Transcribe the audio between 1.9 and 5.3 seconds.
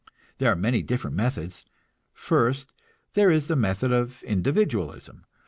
First, there is the method of individualism.